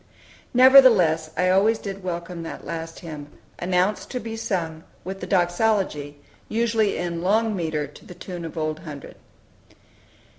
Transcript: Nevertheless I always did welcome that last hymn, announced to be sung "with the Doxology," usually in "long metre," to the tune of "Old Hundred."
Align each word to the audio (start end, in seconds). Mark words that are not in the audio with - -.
Nevertheless 0.55 1.29
I 1.37 1.49
always 1.51 1.77
did 1.77 2.03
welcome 2.03 2.41
that 2.41 2.65
last 2.65 3.01
hymn, 3.01 3.27
announced 3.59 4.09
to 4.09 4.19
be 4.19 4.35
sung 4.35 4.83
"with 5.03 5.19
the 5.19 5.27
Doxology," 5.27 6.19
usually 6.49 6.97
in 6.97 7.21
"long 7.21 7.55
metre," 7.55 7.85
to 7.85 8.05
the 8.05 8.15
tune 8.15 8.43
of 8.43 8.57
"Old 8.57 8.79
Hundred." 8.79 9.15